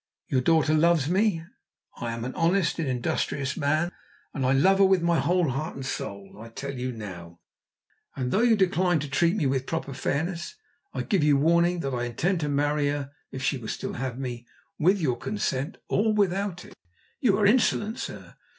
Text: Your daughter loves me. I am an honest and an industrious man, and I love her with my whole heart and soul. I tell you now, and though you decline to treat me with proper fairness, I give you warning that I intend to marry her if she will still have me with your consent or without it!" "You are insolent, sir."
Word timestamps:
Your 0.29 0.41
daughter 0.41 0.73
loves 0.73 1.07
me. 1.07 1.43
I 1.97 2.11
am 2.11 2.25
an 2.25 2.33
honest 2.33 2.79
and 2.79 2.87
an 2.89 2.95
industrious 2.95 3.55
man, 3.55 3.91
and 4.33 4.43
I 4.47 4.51
love 4.51 4.79
her 4.79 4.83
with 4.85 5.03
my 5.03 5.19
whole 5.19 5.49
heart 5.49 5.75
and 5.75 5.85
soul. 5.85 6.39
I 6.43 6.49
tell 6.49 6.73
you 6.73 6.91
now, 6.91 7.39
and 8.15 8.31
though 8.31 8.41
you 8.41 8.55
decline 8.55 8.97
to 9.01 9.07
treat 9.07 9.35
me 9.35 9.45
with 9.45 9.67
proper 9.67 9.93
fairness, 9.93 10.55
I 10.91 11.03
give 11.03 11.23
you 11.23 11.37
warning 11.37 11.81
that 11.81 11.93
I 11.93 12.05
intend 12.05 12.39
to 12.39 12.49
marry 12.49 12.87
her 12.89 13.11
if 13.31 13.43
she 13.43 13.59
will 13.59 13.67
still 13.67 13.93
have 13.93 14.17
me 14.17 14.47
with 14.79 14.99
your 14.99 15.17
consent 15.17 15.77
or 15.87 16.11
without 16.11 16.65
it!" 16.65 16.73
"You 17.19 17.37
are 17.37 17.45
insolent, 17.45 17.99
sir." 17.99 18.37